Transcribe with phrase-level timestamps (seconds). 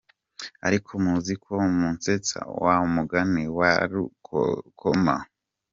[0.67, 5.15] Ariko muzi ko musetsa wamugani wa rukokoma!